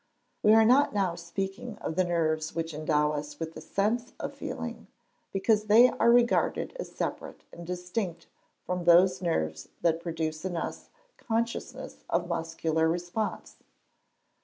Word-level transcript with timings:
We 0.41 0.55
are 0.55 0.65
not 0.65 0.95
now 0.95 1.13
speaking 1.13 1.77
of 1.77 1.95
the 1.95 2.03
nerves 2.03 2.55
which 2.55 2.73
endow 2.73 3.11
us 3.11 3.39
with 3.39 3.53
the 3.53 3.61
sense 3.61 4.13
of 4.19 4.33
feeling, 4.33 4.87
because 5.31 5.65
they 5.65 5.89
are 5.89 6.09
regarded 6.11 6.75
as 6.79 6.91
separate 6.91 7.43
and 7.53 7.67
distinct 7.67 8.25
from 8.65 8.85
those 8.85 9.21
nerves 9.21 9.69
that 9.81 10.01
produce 10.01 10.43
in 10.43 10.57
us 10.57 10.89
consciousness 11.19 12.03
of 12.09 12.27
muscular 12.27 12.89
response. 12.89 13.57